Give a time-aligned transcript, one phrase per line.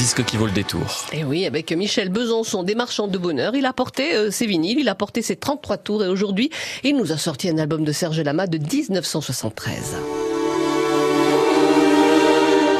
[0.00, 0.80] disque qui vaut le détour.
[1.12, 4.78] Et oui, avec Michel Besançon, des marchands de bonheur, il a porté euh, ses vinyles,
[4.78, 6.48] il a porté ses 33 tours et aujourd'hui,
[6.84, 9.96] il nous a sorti un album de Serge Lama de 1973.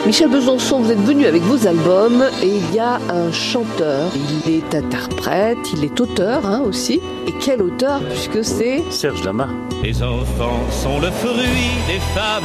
[0.06, 4.10] Michel Besançon, vous êtes venu avec vos albums et il y a un chanteur,
[4.46, 7.00] il est interprète, il est auteur hein, aussi.
[7.26, 9.50] Et quel auteur puisque c'est Serge Lama.
[9.82, 12.44] Les enfants sont le fruit des femmes,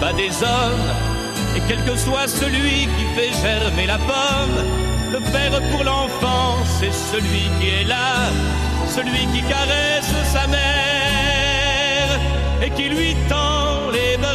[0.00, 1.17] pas des hommes.
[1.58, 4.64] Et quel que soit celui qui fait germer la pomme,
[5.10, 8.30] le père pour l'enfant, c'est celui qui est là,
[8.86, 12.20] celui qui caresse sa mère
[12.62, 14.34] et qui lui tend les bras.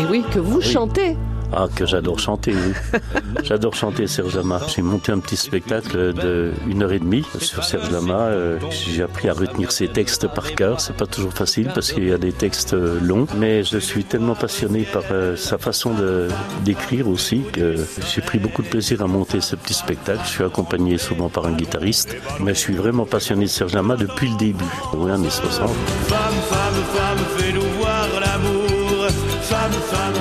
[0.00, 1.18] Et oui, que vous chantez.
[1.56, 3.00] Ah, que j'adore chanter, oui.
[3.44, 4.60] j'adore chanter Serge Lama.
[4.66, 8.22] J'ai monté un petit spectacle de une heure et demie sur Serge Lama.
[8.22, 10.80] Euh, J'ai appris à retenir ses textes par cœur.
[10.80, 14.04] C'est pas toujours facile parce qu'il y a des textes euh, longs, mais je suis
[14.04, 16.28] tellement passionné par euh, sa façon de
[16.64, 17.76] d'écrire aussi que
[18.12, 20.20] j'ai pris beaucoup de plaisir à monter ce petit spectacle.
[20.24, 23.96] Je suis accompagné souvent par un guitariste, mais je suis vraiment passionné de Serge Lama
[23.96, 25.68] depuis le début, oui, années 60.
[25.68, 26.18] Femme,
[26.48, 28.53] femme, femme, fais-nous voir l'amour.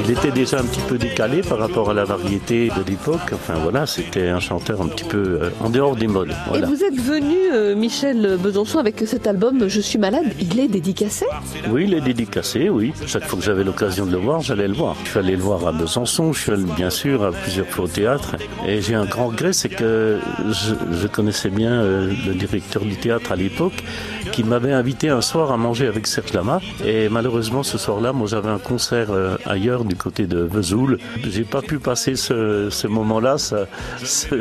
[0.01, 3.31] Il était déjà un petit peu décalé par rapport à la variété de l'époque.
[3.33, 6.33] Enfin voilà, c'était un chanteur un petit peu euh, en dehors des modes.
[6.47, 6.67] Voilà.
[6.67, 10.25] Et vous êtes venu, euh, Michel Besançon, avec cet album Je suis malade.
[10.39, 11.25] Il est dédicacé
[11.69, 12.93] Oui, il est dédicacé, oui.
[13.05, 14.95] Chaque fois que j'avais l'occasion de le voir, j'allais le voir.
[15.05, 17.85] Je suis allé le voir à Besançon, je suis allé bien sûr à plusieurs fois
[17.85, 18.35] au théâtre.
[18.67, 22.95] Et j'ai un grand regret, c'est que je, je connaissais bien euh, le directeur du
[22.95, 23.83] théâtre à l'époque,
[24.31, 26.59] qui m'avait invité un soir à manger avec Serge Lama.
[26.85, 29.37] Et malheureusement, ce soir-là, moi j'avais un concert euh,
[29.83, 30.97] du côté de Vesoul.
[31.23, 33.37] J'ai pas pu passer ce, ce moment-là.
[33.37, 33.67] Ça,
[34.03, 34.35] ça,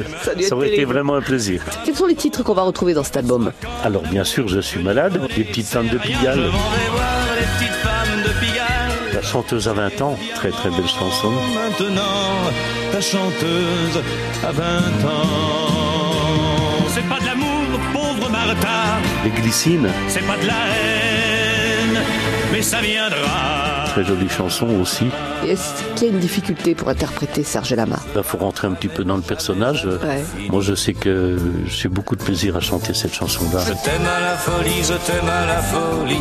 [0.52, 1.62] aurait été vraiment un plaisir.
[1.84, 3.52] Quels sont les titres qu'on va retrouver dans cet album
[3.84, 5.20] Alors bien sûr, je suis malade.
[5.36, 6.36] Les petites femmes de Pigalle.
[6.36, 9.14] je m'en vais voir les petites femmes de Pigalle.
[9.14, 11.30] La chanteuse à 20 ans, très très belle chanson.
[11.54, 12.50] Maintenant,
[12.92, 14.02] la chanteuse
[14.44, 14.64] à 20
[15.08, 15.92] ans.
[16.88, 18.98] C'est pas de l'amour, pauvre Martha.
[19.24, 22.02] Les glycines, C'est pas de la haine,
[22.52, 23.71] mais ça viendra.
[23.92, 25.04] Très jolie chanson aussi.
[25.46, 27.98] Est-ce qu'il y a une difficulté pour interpréter Serge Lama?
[28.16, 29.84] Il faut rentrer un petit peu dans le personnage.
[29.84, 30.24] Ouais.
[30.48, 31.36] Moi, je sais que
[31.66, 33.60] j'ai beaucoup de plaisir à chanter cette chanson-là.
[33.66, 36.16] Je t'aime à la folie, je t'aime à la folie.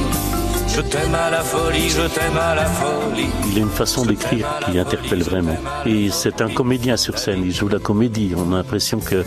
[0.67, 3.29] Je t'aime à la folie, je t'aime à la folie.
[3.49, 5.55] Il a une façon d'écrire qui interpelle vraiment.
[5.85, 8.33] Et c'est un comédien sur scène, il joue la comédie.
[8.35, 9.23] On a l'impression que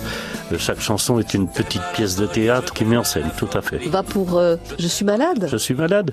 [0.59, 3.79] chaque chanson est une petite pièce de théâtre qui met en scène, tout à fait.
[3.89, 5.49] Va pour euh, Je suis malade?
[5.51, 6.13] Je suis malade.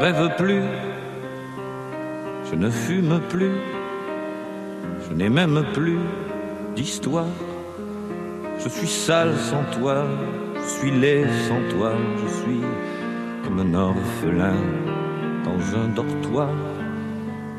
[0.00, 0.62] Rêve plus,
[2.50, 3.52] je ne fume plus,
[5.06, 5.98] je n'ai même plus
[6.74, 7.34] d'histoire.
[8.62, 10.06] Je suis sale sans toi,
[10.54, 12.62] je suis laid sans toi, je suis
[13.44, 14.56] comme un orphelin
[15.44, 16.48] dans un dortoir.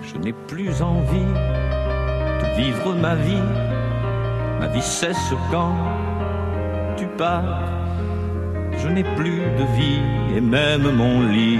[0.01, 1.33] Je n'ai plus envie
[2.41, 3.47] de vivre ma vie,
[4.59, 5.75] ma vie cesse quand
[6.97, 7.61] tu pars.
[8.79, 10.01] Je n'ai plus de vie
[10.35, 11.59] et même mon lit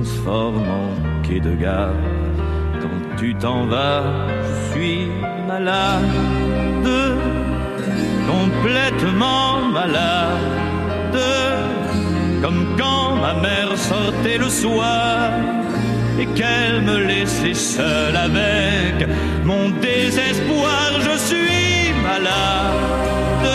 [0.00, 1.94] transforme en quai de gare.
[2.80, 4.02] Quand tu t'en vas,
[4.42, 5.08] je suis
[5.46, 6.88] malade,
[8.34, 11.20] complètement malade,
[12.42, 15.32] comme quand ma mère sortait le soir
[16.18, 19.06] et qu'elle me laissait seule avec
[19.44, 20.86] mon désespoir.
[21.08, 23.46] Je suis malade,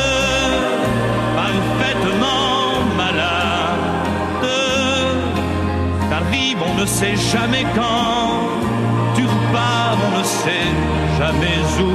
[6.86, 8.30] ne sait jamais quand.
[9.16, 10.70] Tu repars, on ne sait
[11.18, 11.94] jamais où.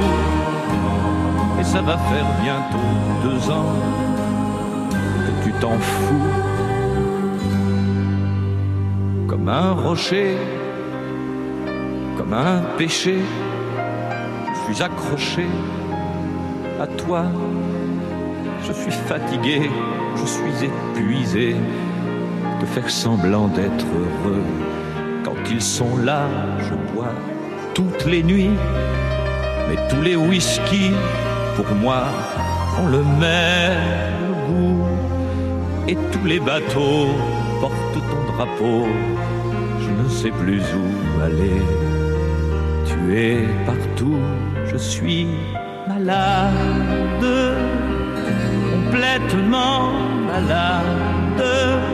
[1.59, 2.91] Et ça va faire bientôt
[3.23, 3.73] deux ans
[5.25, 6.27] que tu t'en fous.
[9.29, 10.35] Comme un rocher,
[12.17, 13.19] comme un péché,
[14.53, 15.47] je suis accroché
[16.81, 17.23] à toi.
[18.67, 19.71] Je suis fatigué,
[20.17, 21.55] je suis épuisé
[22.59, 24.43] de faire semblant d'être heureux?
[25.49, 26.27] Ils sont là,
[26.59, 27.13] je bois
[27.73, 28.57] toutes les nuits,
[29.67, 30.91] mais tous les whisky,
[31.55, 32.03] pour moi,
[32.79, 34.85] ont le même goût.
[35.87, 37.07] Et tous les bateaux
[37.59, 38.87] portent ton drapeau,
[39.79, 41.61] je ne sais plus où aller.
[42.85, 44.19] Tu es partout,
[44.65, 45.27] je suis
[45.87, 47.25] malade,
[48.73, 49.91] complètement
[50.27, 51.90] malade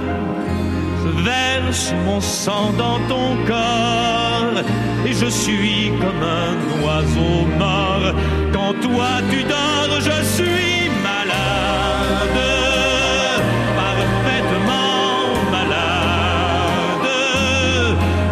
[1.28, 4.60] verse mon sang dans ton corps
[5.06, 8.08] et je suis comme un oiseau mort.
[8.56, 12.42] Quand toi tu dors, je suis malade,
[13.82, 15.00] parfaitement
[15.56, 17.10] malade.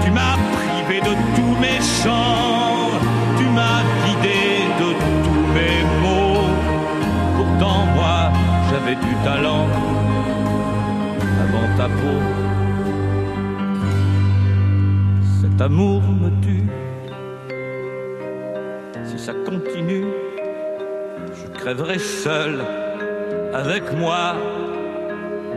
[0.04, 2.92] Tu m'as privé de tous mes chants,
[3.38, 4.42] tu m'as vidé
[4.82, 4.90] de
[5.26, 6.50] tous mes mots.
[7.38, 8.18] Pourtant moi,
[8.70, 9.68] j'avais du talent
[11.44, 12.45] avant ta peau.
[15.56, 16.68] Cet amour me tue.
[19.06, 20.04] Si ça continue,
[21.34, 22.60] je crèverai seul
[23.54, 24.36] avec moi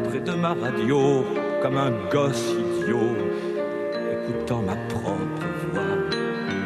[0.04, 1.24] près de ma radio
[1.60, 3.16] comme un gosse idiot
[4.12, 5.98] écoutant ma propre voix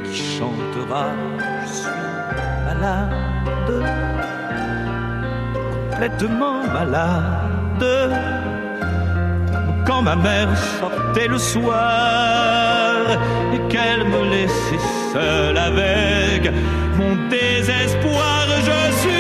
[0.05, 1.07] qui chantera
[1.63, 1.91] je suis
[2.67, 3.15] malade
[5.91, 8.42] complètement malade
[9.87, 10.49] quand ma mère
[10.81, 12.93] sortait le soir
[13.55, 16.51] et qu'elle me laissait seule avec
[16.99, 18.47] mon désespoir.
[18.69, 19.12] Je suis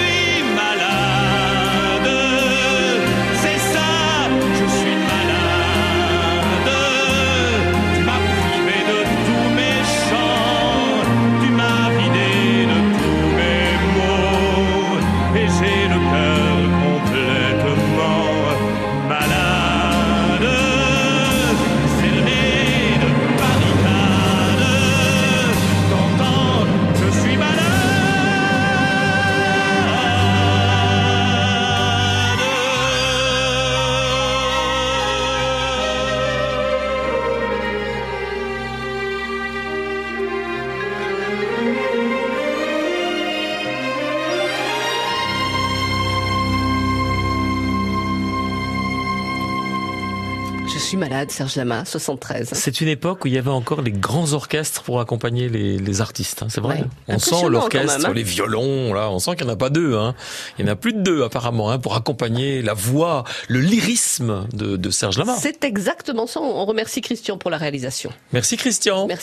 [50.92, 52.50] suis malade, Serge Lama, 73.
[52.52, 56.00] C'est une époque où il y avait encore les grands orchestres pour accompagner les, les
[56.02, 56.42] artistes.
[56.42, 56.80] hein, c'est vrai.
[56.80, 56.84] Ouais.
[57.08, 58.12] On sent l'orchestre, hein.
[58.12, 58.92] les violons.
[58.92, 59.96] Là, on sent qu'il n'y en a pas deux.
[59.96, 60.14] Hein.
[60.58, 64.76] Il y en a plus de deux apparemment pour accompagner la voix, le lyrisme de,
[64.76, 65.34] de Serge Lama.
[65.40, 66.40] C'est exactement ça.
[66.40, 68.12] On remercie Christian pour la réalisation.
[68.34, 69.06] Merci Christian.
[69.06, 69.20] Merci.